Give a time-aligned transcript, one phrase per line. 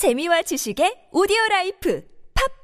[0.00, 2.02] 재미와 지식의 오디오 라이프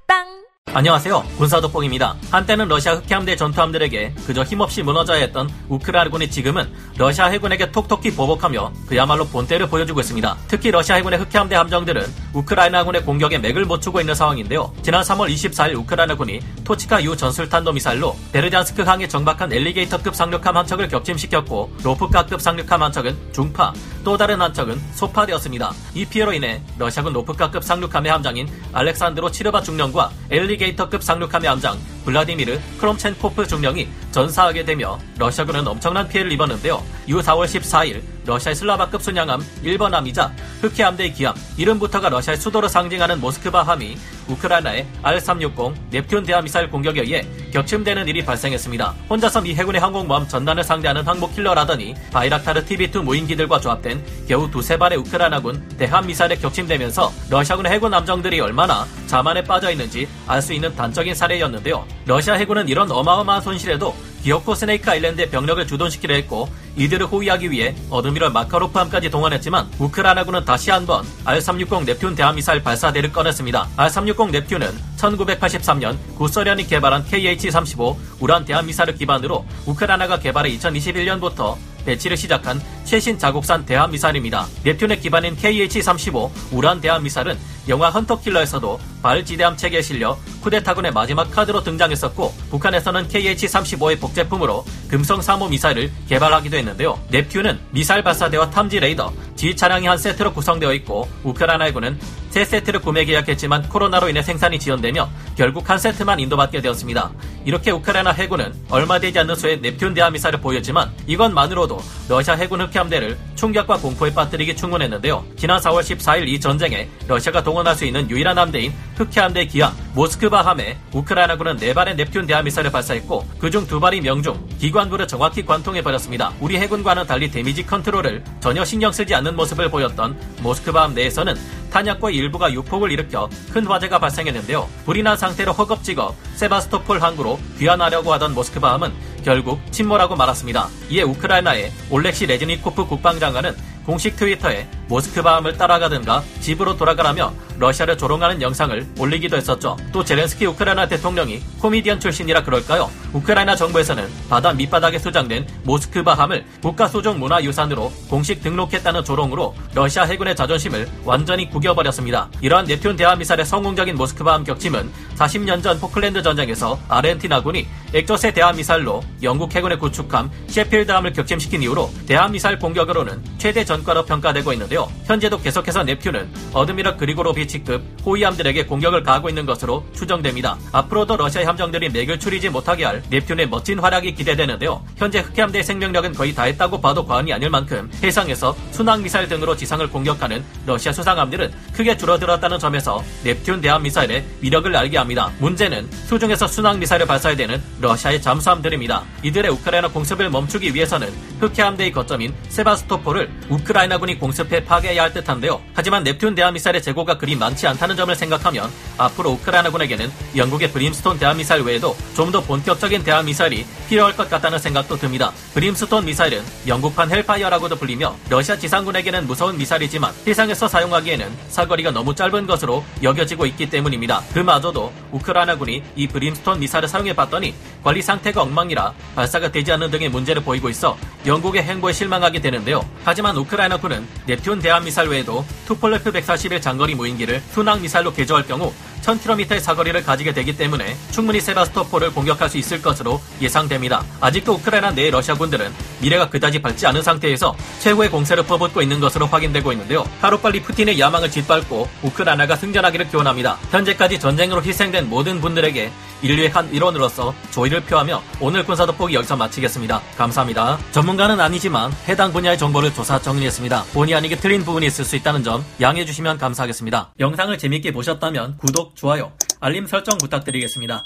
[0.08, 1.22] 팟빵 안녕하세요.
[1.36, 2.16] 군사도뽕입니다.
[2.30, 9.26] 한때는 러시아 흑해함대 전투함들에게 그저 힘없이 무너져야 했던 우크라이나군이 지금은 러시아 해군에게 톡톡히 보복하며 그야말로
[9.26, 10.34] 본때를 보여주고 있습니다.
[10.48, 14.72] 특히 러시아 해군의 흑해함대 함정들은 우크라이나군의 공격에 맥을 못 추고 있는 상황인데요.
[14.82, 20.88] 지난 3월 24일 우크라이나군이 토치카 유 전술탄도 미사일로 베르잔스크 항에 정박한 Alligator급 상륙함 한 척을
[20.88, 23.72] 격침시켰고 로프카급 상륙함 한 척은 중파,
[24.04, 25.72] 또 다른 한 척은 소파되었습니다.
[25.94, 33.46] 이 피해로 인해 러시아군 로프카급 상륙함의 함장인 알렉산드로 치르바 중령과 Alligator급 상륙함의 함장 블라디미르 크롬첸코프
[33.48, 36.82] 중령이 전사하게 되며 러시아군은 엄청난 피해를 입었는데요.
[37.06, 43.20] 이후 4월 14일 러시아의 슬라바급 순양함 1번 함이자 흑해 함대의 기함 이름부터가 러시아의 수도를 상징하는
[43.20, 43.96] 모스크바 함이
[44.28, 48.94] 우크라이나의 R-360 넵튠 대함미사일 공격에 의해 격침되는 일이 발생했습니다.
[49.10, 54.98] 혼자서 미 해군의 항공모함 전단을 상대하는 항모 킬러라더니 바이락타르 TB2 무인기들과 조합된 겨우 두세 발의
[54.98, 61.95] 우크라이나군 대함미사일에 격침되면서 러시아군의 해군 함정들이 얼마나 자만에 빠져 있는지 알 수 있는 단적인 사례였는데요.
[62.06, 68.30] 러시아 해군은 이런 어마어마한 손실에도 기어코 Snake Island의 병력을 주둔시키려 했고 이들을 호위하기 위해 Admiral
[68.30, 73.68] 마카로프함까지 동원했지만 우크라이나군은 다시 한번 R-360 넵튠 대함미사일 발사대를 꺼냈습니다.
[73.76, 83.18] R-360 넵튠은 1983년 구소련이 개발한 KH-35 우란 대함미사일을 기반으로 우크라이나가 개발해 2021년부터 배치를 시작한 최신
[83.18, 84.46] 자국산 대함 미사일입니다.
[84.64, 87.36] 넵튠의 기반인 KH-35 우란 대함 미사일은
[87.68, 95.50] 영화 Hunter Killer에서도 발지대함 체계에 실려 쿠데타군의 마지막 카드로 등장했었고 북한에서는 KH-35의 복제품으로 금성 3호
[95.50, 96.96] 미사일을 개발하기도 했는데요.
[97.10, 101.98] 넵튠은 미사일 발사대와 탐지 레이더, 지휘 차량이 한 세트로 구성되어 있고 우크라이나 해군은
[102.30, 107.10] 세 세트를 구매 계약했지만 코로나로 인해 생산이 지연되며 결국 한 세트만 인도받게 되었습니다.
[107.44, 113.16] 이렇게 우크라이나 해군은 얼마 되지 않는 수의 넵튠 대함 미사일을 보유했지만 이것만으로도 러시아 해군 흑해함대를
[113.34, 115.24] 충격과 공포에 빠뜨리기 충분했는데요.
[115.36, 120.78] 지난 4월 14일 이 전쟁에 러시아가 동원할 수 있는 유일한 함대인 흑해함대 기함 모스크바 함에
[120.92, 126.32] 우크라이나군은 네 발의 넵튠 대함미사일을 발사했고 그중 두 발이 명중 기관부를 정확히 관통해 버렸습니다.
[126.40, 131.34] 우리 해군과는 달리 damage control을 전혀 신경 쓰지 않는 모습을 보였던 모스크바 함 내에서는
[131.70, 134.68] 탄약고 일부가 유폭을 일으켜 큰 화재가 발생했는데요.
[134.84, 138.92] 불이 난 상태로 허겁지겁 세바스토폴 항구로 귀환하려고 하던 모스크바 함은
[139.26, 140.68] 결국 침몰하고 말았습니다.
[140.88, 149.36] 이에 우크라이나의 올렉시 레즈니코프 국방장관은 공식 트위터에 모스크바함을 따라가든가 집으로 돌아가라며 러시아를 조롱하는 영상을 올리기도
[149.36, 149.76] 했었죠.
[149.92, 152.90] 또 젤렌스키 우크라이나 대통령이 코미디언 출신이라 그럴까요?
[153.12, 160.88] 우크라이나 정부에서는 바다 밑바닥에 수장된 모스크바함을 국가 수중 문화유산으로 공식 등록했다는 조롱으로 러시아 해군의 자존심을
[161.04, 162.28] 완전히 구겨버렸습니다.
[162.40, 169.78] 이러한 넵튠 대함미사일의 성공적인 모스크바함 격침은 40년 전 포클랜드 전쟁에서 아르헨티나군이 엑조세 대함미사일로 영국 해군의
[169.78, 174.90] 구축함 셰필드함을 격침시킨 이후로 대함미사일 공격으로는 최대 전과로 평가되고 있는데요.
[175.06, 180.56] 현재도 계속해서 넵튠은 어드미럴 그리고로비치급 호위함들에게 공격을 가하고 있는 것으로 추정됩니다.
[180.72, 184.84] 앞으로도 러시아 함정들이 맥을 추리지 못하게 할 넵튠의 멋진 활약이 기대되는데요.
[184.96, 190.44] 현재 흑해함대의 생명력은 거의 다했다고 봐도 과언이 아닐 만큼 해상에서 순항 미사일 등으로 지상을 공격하는
[190.66, 195.32] 러시아 수상함들은 크게 줄어들었다는 점에서 넵튠 대함 미사일의 위력을 알게 합니다.
[195.38, 199.02] 문제는 수중에서 순항 미사일을 발사해야 되는 러시아의 잠수함들입니다.
[199.22, 201.08] 이들의 우크라이나 공습을 멈추기 위해서는
[201.40, 205.60] 흑해함대의 거점인 세바스토폴을 우크라이나군이 공습해 파괴해야 할 듯한데요.
[205.74, 211.96] 하지만 넵튠 대함미사일의 재고가 그리 많지 않다는 점을 생각하면 앞으로 우크라이나군에게는 영국의 브림스톤 대함미사일 외에도
[212.14, 215.30] 좀 더 본격적인 대함미사일이 필요할 것 같다는 생각도 듭니다.
[215.54, 222.84] 브림스톤 미사일은 영국판 헬파이어라고도 불리며 러시아 지상군에게는 무서운 미사일이지만 해상에서 사용하기에는 사거리가 너무 짧은 것으로
[223.04, 224.22] 여겨지고 있기 때문입니다.
[224.34, 227.54] 그마저도 우크라이나군이 이 브림스톤 미사일을 사용해봤더니
[227.84, 232.88] 관리 상태가 엉망이라 발사가 되지 않는 등의 문제를 보이고 있어 영국의 행보에 실망하게 되는데요.
[233.04, 238.72] 하지만 우크라이나군은 넵튠 대함미사일 외에도 투폴레프 141 장거리 무인기를 순항 미사일로 개조할 경우
[239.06, 244.04] 1000km의 사거리를 가지게 되기 때문에 충분히 세바스토폴을 공격할 수 있을 것으로 예상됩니다.
[244.20, 249.26] 아직도 우크라이나 내 러시아 군들은 미래가 그다지 밝지 않은 상태에서 최후의 공세를 퍼붓고 있는 것으로
[249.26, 250.04] 확인되고 있는데요.
[250.20, 253.58] 하루빨리 푸틴의 야망을 짓밟고 우크라이나가 승전하기를 기원합니다.
[253.70, 255.90] 현재까지 전쟁으로 희생된 모든 분들에게
[256.22, 260.00] 인류의 한 일원으로서 조의를 표하며 오늘 군사 돋보기 여기서 마치겠습니다.
[260.16, 260.78] 감사합니다.
[260.90, 263.84] 전문가는 아니지만 해당 분야의 정보를 조사 정리했습니다.
[263.92, 267.12] 본의 아니게 틀린 부분이 있을 수 있다는 점 양해해 주시면 감사하겠습니다.
[267.20, 271.04] 영상을 재밌게 보셨다면 구독, 좋아요, 알림 설정 부탁드리겠습니다.